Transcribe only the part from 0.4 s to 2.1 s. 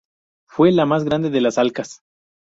Fue la más grande de las alcas.